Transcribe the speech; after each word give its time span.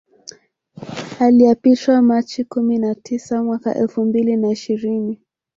Aliapishwa 1.19 2.01
Machi 2.01 2.43
kumi 2.43 2.77
na 2.77 2.95
tisa 2.95 3.43
mwaka 3.43 3.75
elfu 3.75 4.05
mbili 4.05 4.35
na 4.37 4.51
ishirini 4.51 5.21